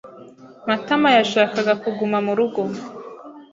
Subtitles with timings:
[0.67, 2.61] Matama yashakaga kuguma mu rugo.